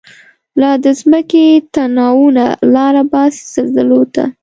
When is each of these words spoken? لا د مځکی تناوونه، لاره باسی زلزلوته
لا 0.59 0.71
د 0.83 0.85
مځکی 1.11 1.47
تناوونه، 1.73 2.45
لاره 2.73 3.03
باسی 3.11 3.41
زلزلوته 3.53 4.23